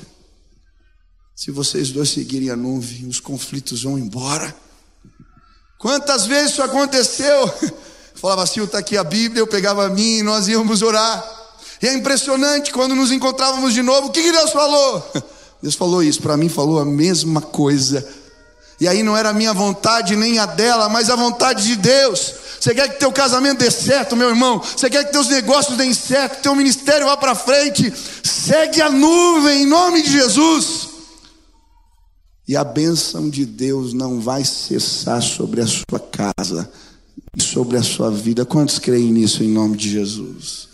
[1.36, 4.56] Se vocês dois seguirem a nuvem, os conflitos vão embora.
[5.78, 7.54] Quantas vezes isso aconteceu?
[8.15, 11.24] Falava assim, está aqui a Bíblia, eu pegava a mim e nós íamos orar.
[11.82, 15.12] E é impressionante quando nos encontrávamos de novo, o que, Deus falou?
[15.62, 18.08] Deus falou isso, para mim falou a mesma coisa
[18.80, 22.34] e aí não era a minha vontade nem a dela, mas a vontade de Deus.
[22.60, 24.60] Você quer que teu casamento dê certo, meu irmão?
[24.60, 27.93] Você quer que teus negócios deem certo, que teu ministério vá para frente?
[28.24, 30.85] Segue a nuvem em nome de Jesus.
[32.48, 36.72] E a bênção de Deus não vai cessar sobre a sua casa
[37.36, 38.46] e sobre a sua vida.
[38.46, 40.70] Quantos creem nisso em nome de Jesus?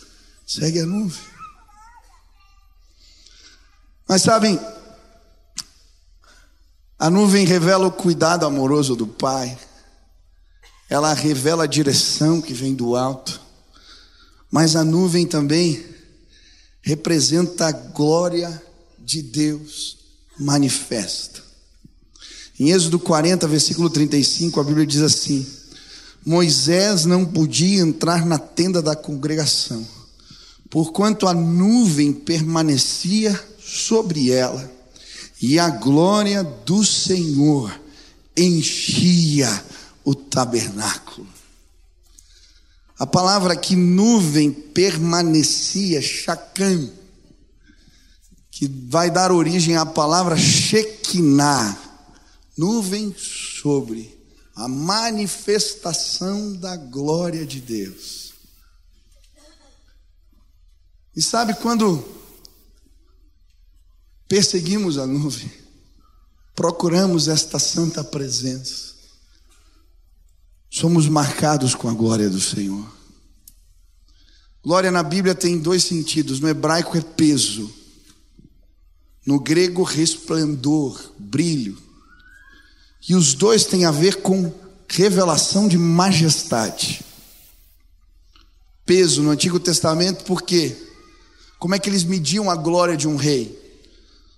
[0.46, 1.32] Segue a nuvem.
[4.08, 4.60] Mas sabem,
[7.00, 9.58] a nuvem revela o cuidado amoroso do Pai,
[10.90, 13.40] ela revela a direção que vem do alto,
[14.52, 15.86] mas a nuvem também
[16.82, 18.62] representa a glória
[19.00, 19.98] de Deus
[20.38, 21.51] manifesta.
[22.62, 25.44] Em Êxodo 40, versículo 35, a Bíblia diz assim:
[26.24, 29.84] Moisés não podia entrar na tenda da congregação,
[30.70, 34.72] porquanto a nuvem permanecia sobre ela
[35.42, 37.74] e a glória do Senhor
[38.38, 39.50] enchia
[40.06, 41.28] o tabernáculo.
[43.00, 46.88] A palavra que nuvem permanecia, chacã,
[48.52, 51.90] que vai dar origem à palavra Shekinah,
[52.58, 54.18] nuvem sobre
[54.56, 58.34] a manifestação da glória de Deus.
[61.16, 62.04] E sabe quando
[64.28, 65.52] perseguimos a nuvem,
[66.56, 68.94] procuramos esta santa presença,
[70.70, 72.90] somos marcados com a glória do Senhor.
[74.64, 77.74] Glória na Bíblia tem dois sentidos: no hebraico é peso,
[79.26, 81.91] no grego, resplendor, brilho.
[83.08, 84.54] E os dois têm a ver com
[84.88, 87.04] revelação de majestade.
[88.86, 90.76] Peso no Antigo Testamento, por quê?
[91.58, 93.60] Como é que eles mediam a glória de um rei?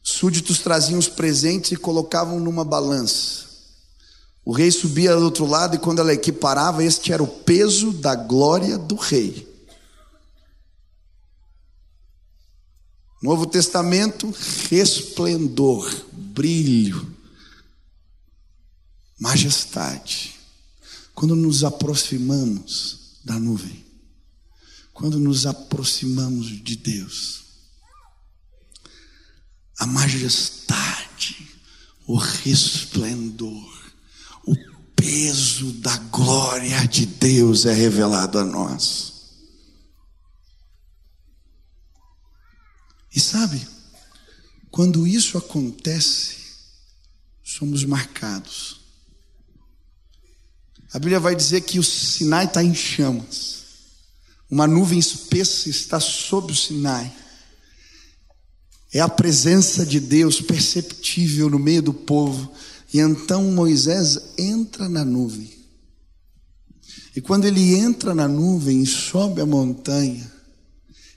[0.04, 3.46] Súditos traziam os presentes e colocavam numa balança.
[4.46, 8.14] O rei subia do outro lado e quando ela equiparava, este era o peso da
[8.14, 9.48] glória do rei.
[13.22, 14.34] Novo Testamento,
[14.70, 17.13] resplendor, brilho,
[19.24, 20.36] majestade.
[21.16, 23.86] Quando nos aproximamos da nuvem,
[24.92, 27.44] quando nos aproximamos de Deus,
[29.80, 31.48] a majestade,
[32.06, 33.94] o resplendor,
[34.46, 34.56] o
[34.94, 39.14] peso da glória de Deus é revelado a nós.
[43.16, 43.66] E sabe,
[44.70, 46.36] quando isso acontece,
[47.42, 48.83] somos marcados.
[50.94, 53.64] A Bíblia vai dizer que o Sinai está em chamas,
[54.50, 57.12] uma nuvem espessa está sobre o Sinai.
[58.94, 62.52] É a presença de Deus perceptível no meio do povo.
[62.94, 65.52] E então Moisés entra na nuvem.
[67.16, 70.32] E quando ele entra na nuvem e sobe a montanha,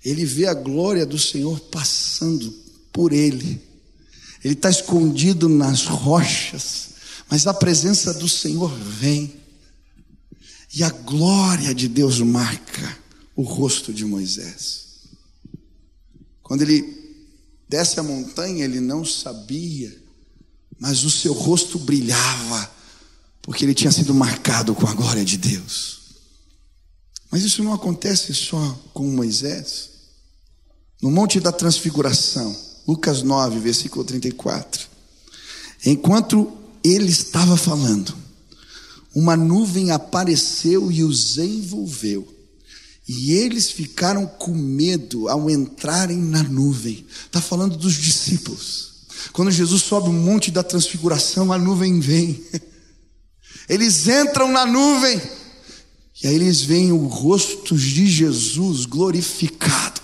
[0.03, 2.51] ele vê a glória do Senhor passando
[2.91, 3.61] por ele.
[4.43, 6.89] Ele está escondido nas rochas,
[7.29, 9.46] mas a presença do Senhor vem.
[10.77, 12.99] E a glória de Deus marca
[13.35, 15.07] o rosto de Moisés.
[16.43, 17.17] Quando ele
[17.67, 19.97] desce a montanha, ele não sabia,
[20.79, 22.71] mas o seu rosto brilhava
[23.41, 26.01] porque ele tinha sido marcado com a glória de Deus.
[27.31, 29.89] Mas isso não acontece só com Moisés.
[31.01, 32.55] No Monte da Transfiguração,
[32.87, 34.89] Lucas 9, versículo 34.
[35.87, 36.53] Enquanto
[36.85, 38.26] ele estava falando,
[39.19, 42.29] uma nuvem apareceu e os envolveu.
[43.09, 47.07] E eles ficaram com medo ao entrarem na nuvem.
[47.25, 49.07] Está falando dos discípulos.
[49.33, 52.45] Quando Jesus sobe o monte da transfiguração, a nuvem vem.
[53.69, 55.21] Eles entram na nuvem
[56.23, 60.01] e aí eles veem o rosto de Jesus glorificado.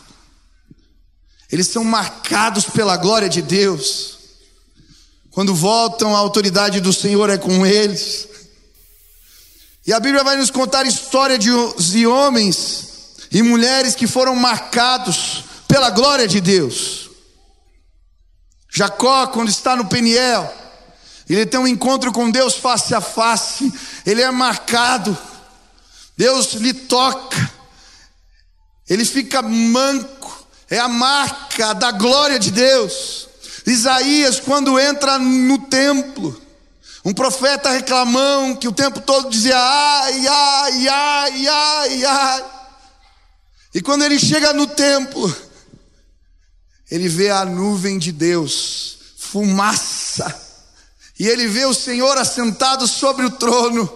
[1.51, 4.19] Eles são marcados pela glória de Deus.
[5.31, 8.27] Quando voltam, a autoridade do Senhor é com eles.
[9.87, 12.89] E a Bíblia vai nos contar a história de, de homens
[13.33, 17.11] e mulheres que foram marcados pela glória de Deus.
[18.71, 20.53] Jacó, quando está no Peniel,
[21.29, 23.73] ele tem um encontro com Deus face a face,
[24.07, 25.17] ele é marcado,
[26.17, 27.51] Deus lhe toca,
[28.89, 33.29] ele fica manco, é a marca da glória de Deus.
[33.67, 36.42] Isaías, quando entra no templo,
[37.05, 42.45] um profeta reclamão que o tempo todo dizia ai, ai, ai, ai, ai.
[43.75, 45.35] E quando ele chega no templo,
[46.91, 50.41] ele vê a nuvem de Deus, fumaça,
[51.19, 53.91] e ele vê o Senhor assentado sobre o trono.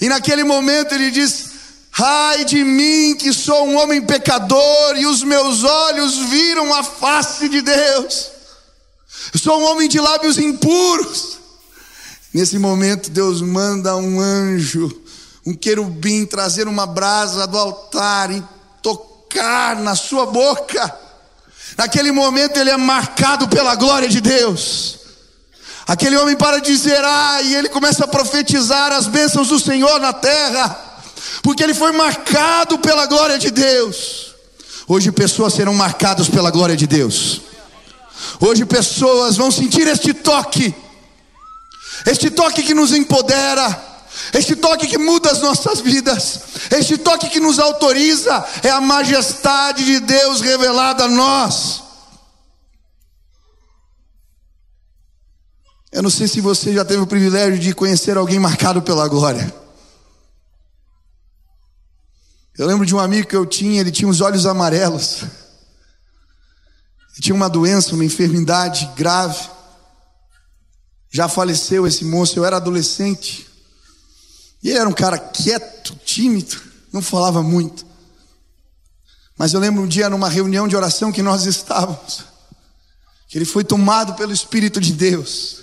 [0.00, 1.50] E naquele momento ele diz:
[1.98, 7.48] Ai de mim, que sou um homem pecador, e os meus olhos viram a face
[7.48, 8.30] de Deus.
[9.32, 11.35] Eu sou um homem de lábios impuros.
[12.32, 14.90] Nesse momento, Deus manda um anjo,
[15.44, 18.42] um querubim, trazer uma brasa do altar e
[18.82, 20.94] tocar na sua boca.
[21.76, 24.96] Naquele momento, ele é marcado pela glória de Deus.
[25.86, 30.12] Aquele homem para dizer, ah, e ele começa a profetizar as bênçãos do Senhor na
[30.12, 30.76] terra,
[31.42, 34.34] porque ele foi marcado pela glória de Deus.
[34.88, 37.42] Hoje pessoas serão marcadas pela glória de Deus.
[38.40, 40.74] Hoje pessoas vão sentir este toque,
[42.06, 43.84] este toque que nos empodera,
[44.32, 46.40] este toque que muda as nossas vidas,
[46.70, 51.82] este toque que nos autoriza, é a majestade de Deus revelada a nós.
[55.90, 59.52] Eu não sei se você já teve o privilégio de conhecer alguém marcado pela glória.
[62.58, 65.22] Eu lembro de um amigo que eu tinha, ele tinha os olhos amarelos.
[65.22, 69.55] Ele tinha uma doença, uma enfermidade grave.
[71.16, 73.46] Já faleceu esse moço, eu era adolescente.
[74.62, 76.60] E ele era um cara quieto, tímido,
[76.92, 77.86] não falava muito.
[79.38, 82.22] Mas eu lembro um dia numa reunião de oração que nós estávamos,
[83.28, 85.60] que ele foi tomado pelo Espírito de Deus.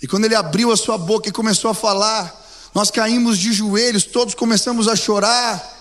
[0.00, 2.34] E quando ele abriu a sua boca e começou a falar,
[2.74, 5.75] nós caímos de joelhos, todos começamos a chorar.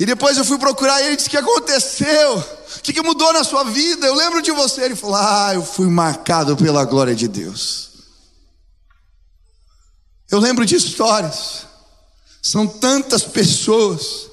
[0.00, 2.38] E depois eu fui procurar ele e disse: O que aconteceu?
[2.38, 4.06] O que mudou na sua vida?
[4.06, 4.82] Eu lembro de você.
[4.82, 7.90] Ele falou: Ah, eu fui marcado pela glória de Deus.
[10.30, 11.66] Eu lembro de histórias,
[12.42, 14.30] são tantas pessoas.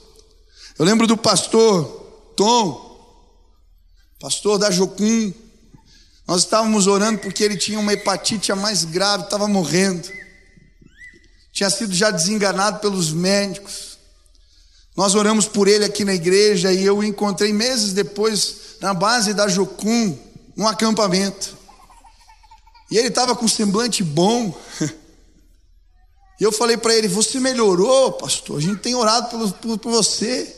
[0.79, 1.85] Eu lembro do pastor
[2.37, 3.27] Tom,
[4.21, 5.33] pastor da Jocum,
[6.25, 10.07] nós estávamos orando porque ele tinha uma hepatite a mais grave, estava morrendo.
[11.51, 13.96] Tinha sido já desenganado pelos médicos.
[14.97, 19.31] Nós oramos por ele aqui na igreja e eu o encontrei meses depois na base
[19.31, 20.17] da Jocum,
[20.55, 21.55] num acampamento.
[22.89, 24.57] E ele estava com um semblante bom.
[26.39, 28.59] E eu falei para ele: Você melhorou, pastor?
[28.59, 30.25] A gente tem orado por, por, por você.
[30.25, 30.55] Ele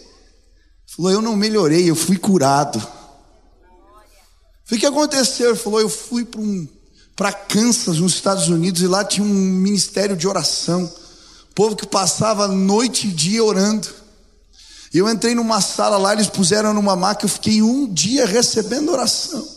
[0.94, 2.86] falou: Eu não melhorei, eu fui curado.
[4.70, 5.52] O que aconteceu?
[5.52, 6.68] Ele falou: Eu fui para um,
[7.48, 10.94] Kansas, nos Estados Unidos, e lá tinha um ministério de oração.
[11.56, 13.99] Povo que passava noite e dia orando.
[14.94, 18.92] E eu entrei numa sala lá, eles puseram numa maca, eu fiquei um dia recebendo
[18.92, 19.48] oração.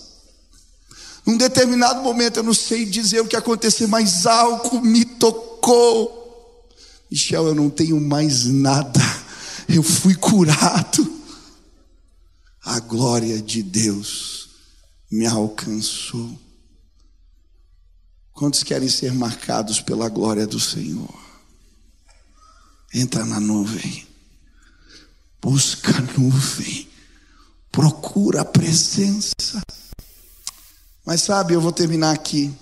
[1.25, 6.69] Num determinado momento, eu não sei dizer o que aconteceu, mas algo me tocou.
[7.11, 9.01] Michel, eu não tenho mais nada,
[9.69, 11.21] eu fui curado.
[12.65, 14.51] A glória de Deus
[15.11, 16.31] me alcançou.
[18.33, 21.23] Quantos querem ser marcados pela glória do Senhor?
[22.93, 24.07] entra na nuvem,
[25.43, 26.89] busca a nuvem,
[27.73, 29.61] procura a presença.
[31.05, 32.55] Mas sabe, eu vou terminar aqui.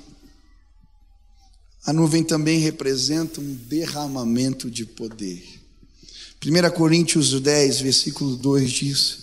[1.84, 5.44] A nuvem também representa um derramamento de poder.
[6.42, 9.18] 1 Coríntios 10, versículo 2 diz: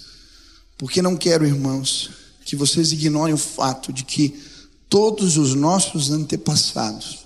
[0.78, 2.12] Porque não quero, irmãos,
[2.46, 4.40] que vocês ignorem o fato de que
[4.88, 7.26] todos os nossos antepassados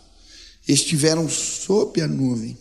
[0.66, 2.58] estiveram sob a nuvem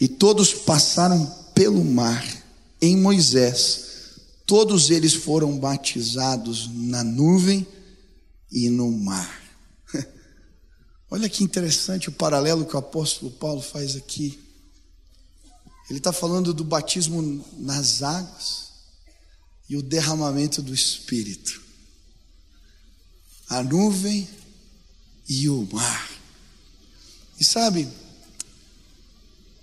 [0.00, 2.41] e todos passaram pelo mar
[2.82, 3.92] em Moisés.
[4.44, 7.64] Todos eles foram batizados na nuvem
[8.50, 9.40] e no mar.
[11.08, 14.38] Olha que interessante o paralelo que o apóstolo Paulo faz aqui.
[15.88, 18.72] Ele está falando do batismo nas águas
[19.68, 21.62] e o derramamento do Espírito.
[23.48, 24.28] A nuvem
[25.28, 26.10] e o mar.
[27.38, 27.88] E sabe,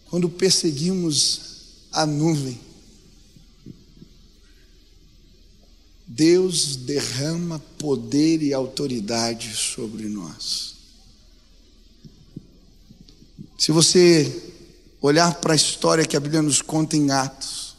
[0.05, 1.41] quando perseguimos
[1.91, 2.68] a nuvem,
[6.11, 10.73] Deus derrama poder e autoridade sobre nós.
[13.59, 14.51] Se você
[14.99, 17.75] olhar para a história que a Bíblia nos conta em Atos,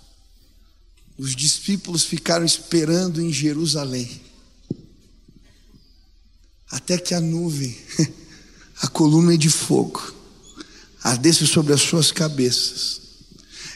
[1.18, 4.22] os discípulos ficaram esperando em Jerusalém,
[6.70, 7.76] até que a nuvem,
[8.80, 10.14] a coluna de fogo,
[11.02, 13.09] ardesse sobre as suas cabeças.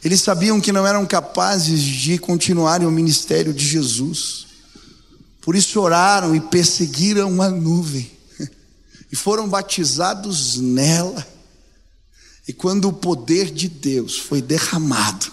[0.05, 4.47] Eles sabiam que não eram capazes de continuarem o ministério de Jesus,
[5.41, 8.11] por isso oraram e perseguiram a nuvem,
[9.11, 11.27] e foram batizados nela.
[12.47, 15.33] E quando o poder de Deus foi derramado,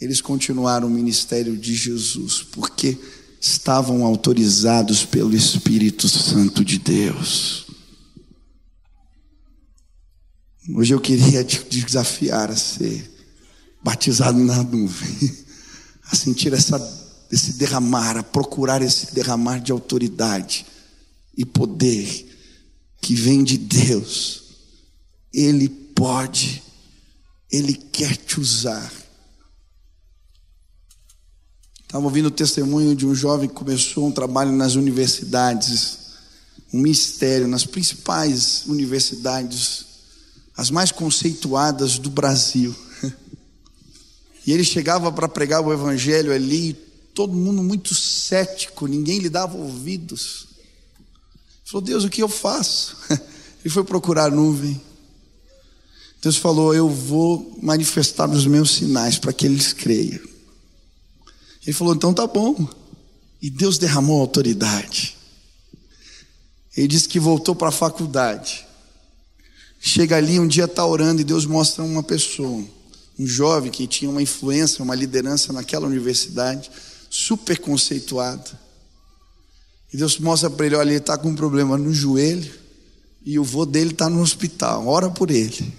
[0.00, 2.96] eles continuaram o ministério de Jesus, porque
[3.40, 7.66] estavam autorizados pelo Espírito Santo de Deus.
[10.70, 13.10] Hoje eu queria te desafiar a ser
[13.82, 15.36] batizado na nuvem,
[16.10, 16.78] a sentir essa,
[17.30, 20.64] esse derramar, a procurar esse derramar de autoridade
[21.36, 22.28] e poder
[23.00, 24.42] que vem de Deus
[25.32, 26.62] ele pode,
[27.50, 28.92] Ele quer te usar.
[31.82, 35.98] Estava ouvindo o testemunho de um jovem que começou um trabalho nas universidades,
[36.72, 39.86] um mistério, nas principais universidades,
[40.62, 42.72] as mais conceituadas do Brasil.
[44.46, 46.72] E ele chegava para pregar o evangelho ali,
[47.12, 50.46] todo mundo muito cético, ninguém lhe dava ouvidos.
[50.54, 52.96] Ele falou: Deus, o que eu faço?
[53.64, 54.80] Ele foi procurar a nuvem.
[56.20, 60.20] Deus falou: Eu vou manifestar os meus sinais para que eles creiam.
[61.64, 62.68] Ele falou: Então tá bom.
[63.40, 65.16] E Deus derramou autoridade.
[66.76, 68.66] Ele disse que voltou para a faculdade.
[69.84, 72.64] Chega ali, um dia está orando e Deus mostra uma pessoa,
[73.18, 76.70] um jovem que tinha uma influência, uma liderança naquela universidade,
[77.10, 78.56] super conceituado.
[79.92, 82.48] E Deus mostra para ele: olha, ele está com um problema no joelho
[83.26, 85.74] e o vô dele está no hospital, ora por ele.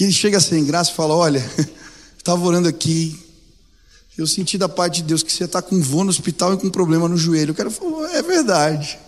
[0.00, 1.44] E ele chega sem graça e fala: Olha,
[2.16, 3.22] estava orando aqui,
[4.16, 6.56] eu senti da parte de Deus que você está com um voo no hospital e
[6.56, 7.52] com um problema no joelho.
[7.52, 8.98] O cara falou: É verdade.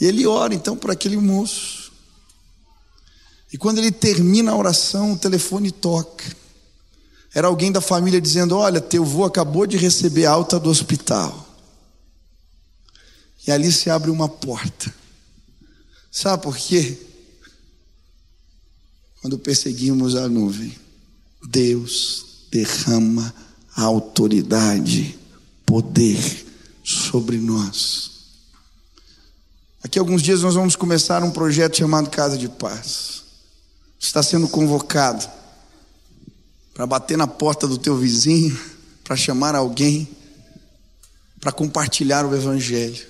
[0.00, 1.81] E ele ora então para aquele moço.
[3.52, 6.24] E quando ele termina a oração, o telefone toca.
[7.34, 11.48] Era alguém da família dizendo: Olha, teu avô acabou de receber alta do hospital.
[13.46, 14.94] E ali se abre uma porta.
[16.10, 16.98] Sabe por quê?
[19.20, 20.74] Quando perseguimos a nuvem,
[21.48, 23.34] Deus derrama
[23.74, 25.18] autoridade,
[25.64, 26.46] poder
[26.84, 28.10] sobre nós.
[29.82, 33.21] Aqui alguns dias nós vamos começar um projeto chamado Casa de Paz.
[34.02, 35.30] Está sendo convocado
[36.74, 38.58] para bater na porta do teu vizinho,
[39.04, 40.08] para chamar alguém,
[41.40, 43.06] para compartilhar o Evangelho.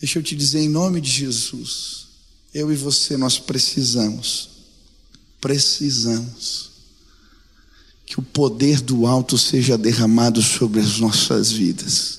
[0.00, 2.08] Deixa eu te dizer em nome de Jesus
[2.54, 4.48] eu e você, nós precisamos,
[5.40, 6.70] precisamos
[8.04, 12.18] que o poder do alto seja derramado sobre as nossas vidas.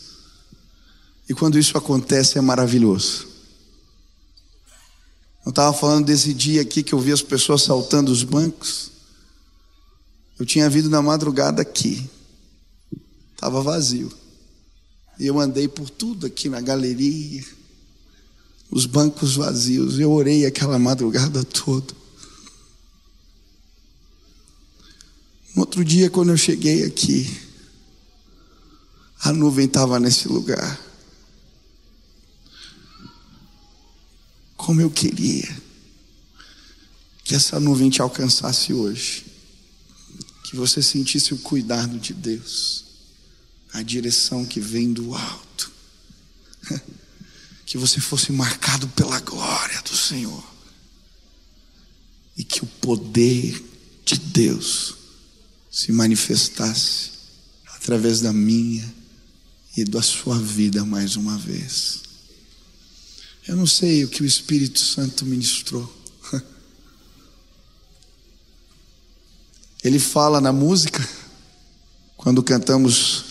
[1.28, 3.33] E quando isso acontece é maravilhoso.
[5.46, 8.92] Eu estava falando desse dia aqui que eu vi as pessoas saltando os bancos.
[10.40, 12.10] Eu tinha vindo na madrugada aqui,
[13.34, 14.12] estava vazio.
[15.20, 17.44] E eu andei por tudo aqui na galeria
[18.74, 20.00] os bancos vazios.
[20.00, 21.94] Eu orei aquela madrugada toda.
[25.56, 27.40] No outro dia, quando eu cheguei aqui,
[29.22, 30.80] a nuvem estava nesse lugar.
[34.64, 35.54] Como eu queria
[37.26, 39.26] Que essa nuvem te alcançasse hoje.
[40.46, 42.86] Que você sentisse o cuidado de Deus,
[43.74, 45.72] a direção que vem do alto.
[47.66, 50.44] Que você fosse marcado pela glória do Senhor.
[52.38, 53.64] E que o poder
[54.06, 54.96] de Deus
[55.72, 57.12] se manifestasse
[57.68, 58.94] através da minha
[59.76, 62.13] e da sua vida mais uma vez.
[63.48, 65.92] Eu não sei o que o Espírito Santo ministrou.
[69.84, 71.06] Ele fala na música,
[72.16, 73.26] quando cantamos,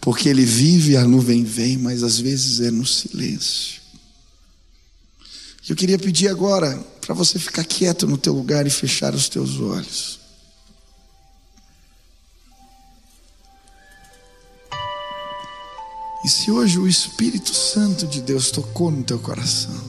[0.00, 3.78] porque Ele vive, a nuvem vem, mas às vezes é no silêncio.
[5.68, 9.60] Eu queria pedir agora para você ficar quieto no teu lugar e fechar os teus
[9.60, 10.18] olhos.
[16.28, 19.80] E se hoje o Espírito Santo de Deus tocou no teu coração,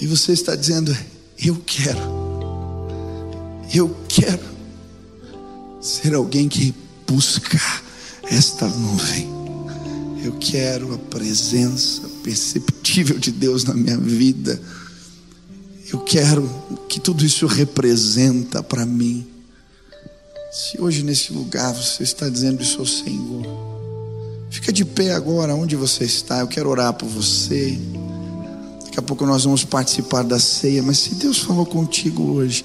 [0.00, 0.92] e você está dizendo,
[1.40, 2.00] eu quero,
[3.72, 4.42] eu quero
[5.80, 6.74] ser alguém que
[7.06, 7.56] busca
[8.24, 9.28] esta nuvem,
[10.24, 14.60] eu quero a presença perceptível de Deus na minha vida,
[15.92, 19.24] eu quero o que tudo isso representa para mim.
[20.50, 23.44] Se hoje nesse lugar você está dizendo isso ao Senhor,
[24.48, 26.40] fica de pé agora onde você está.
[26.40, 27.78] Eu quero orar por você.
[28.84, 30.82] Daqui a pouco nós vamos participar da ceia.
[30.82, 32.64] Mas se Deus falou contigo hoje,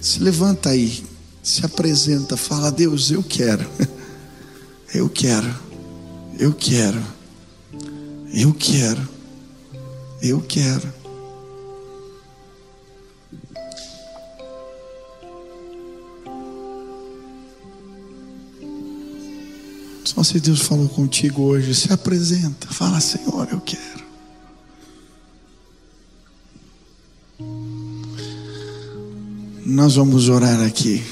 [0.00, 1.04] se levanta aí,
[1.42, 3.64] se apresenta, fala: Deus, eu quero,
[4.92, 5.54] eu quero,
[6.40, 7.00] eu quero,
[8.34, 9.08] eu quero,
[10.20, 11.01] eu quero.
[20.04, 24.02] Só se Deus falou contigo hoje, se apresenta, fala, Senhor, eu quero.
[29.64, 31.02] Nós vamos orar aqui.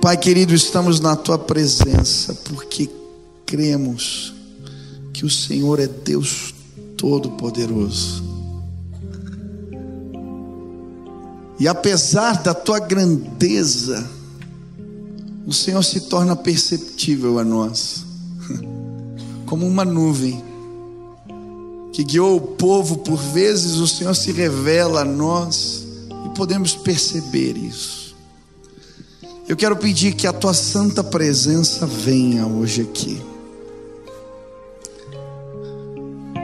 [0.00, 2.88] Pai querido, estamos na tua presença porque
[3.44, 4.32] cremos
[5.12, 6.54] que o Senhor é Deus
[6.96, 8.29] Todo-Poderoso.
[11.60, 14.08] E apesar da tua grandeza,
[15.46, 18.02] o Senhor se torna perceptível a nós,
[19.44, 20.42] como uma nuvem
[21.92, 25.86] que guiou o povo por vezes, o Senhor se revela a nós
[26.24, 28.16] e podemos perceber isso.
[29.46, 33.20] Eu quero pedir que a tua santa presença venha hoje aqui.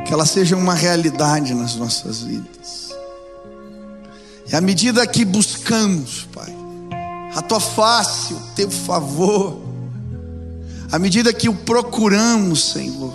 [0.06, 2.86] Que ela seja uma realidade nas nossas vidas.
[4.51, 6.55] E à medida que buscamos, Pai,
[7.34, 9.61] a tua face, o teu favor,
[10.90, 13.14] à medida que o procuramos, Senhor,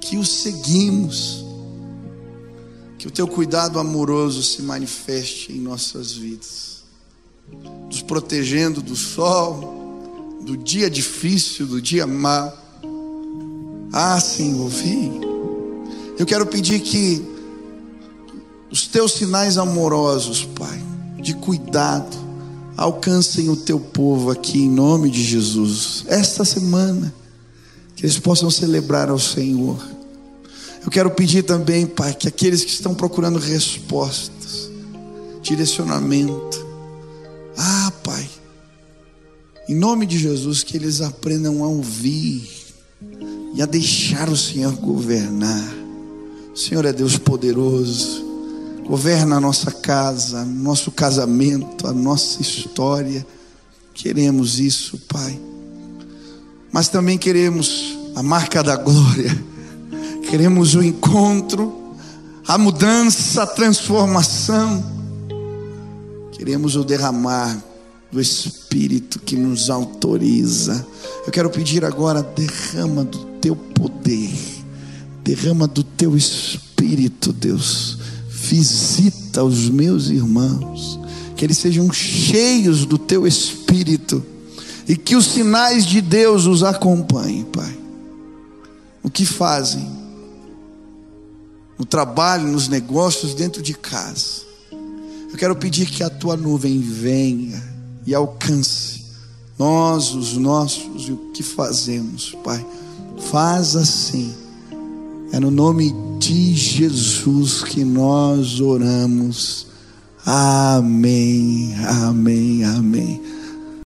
[0.00, 1.44] que o seguimos,
[2.98, 6.82] que o teu cuidado amoroso se manifeste em nossas vidas,
[7.86, 12.56] nos protegendo do sol, do dia difícil, do dia mau.
[13.92, 15.20] Ah, Senhor, vem.
[16.18, 17.37] Eu quero pedir que
[18.70, 20.80] os teus sinais amorosos, Pai,
[21.20, 22.16] de cuidado,
[22.76, 26.04] alcancem o teu povo aqui em nome de Jesus.
[26.06, 27.12] Esta semana,
[27.96, 29.76] que eles possam celebrar ao Senhor.
[30.84, 34.70] Eu quero pedir também, Pai, que aqueles que estão procurando respostas,
[35.42, 36.66] direcionamento,
[37.56, 38.28] ah, Pai,
[39.68, 42.48] em nome de Jesus, que eles aprendam a ouvir
[43.54, 45.74] e a deixar o Senhor governar.
[46.54, 48.27] O Senhor é Deus poderoso.
[48.88, 53.24] Governa a nossa casa, nosso casamento, a nossa história.
[53.92, 55.38] Queremos isso, Pai.
[56.72, 59.44] Mas também queremos a marca da glória.
[60.30, 61.94] Queremos o encontro,
[62.46, 64.82] a mudança, a transformação.
[66.32, 67.62] Queremos o derramar
[68.10, 70.86] do Espírito que nos autoriza.
[71.26, 74.34] Eu quero pedir agora: derrama do teu poder,
[75.22, 77.98] derrama do teu Espírito, Deus
[78.48, 80.98] visita os meus irmãos,
[81.36, 84.24] que eles sejam cheios do teu espírito
[84.88, 87.78] e que os sinais de Deus os acompanhem, Pai.
[89.02, 89.86] O que fazem?
[91.78, 94.48] No trabalho, nos negócios, dentro de casa.
[95.30, 97.62] Eu quero pedir que a tua nuvem venha
[98.06, 99.04] e alcance
[99.58, 102.64] nós, os nossos, e o que fazemos, Pai.
[103.30, 104.34] Faz assim
[105.32, 109.66] é no nome de Jesus que nós oramos.
[110.24, 113.37] Amém, amém, amém.